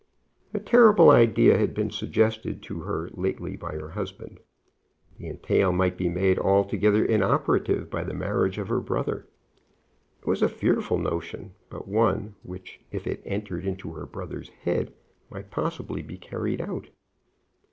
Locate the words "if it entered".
12.91-13.63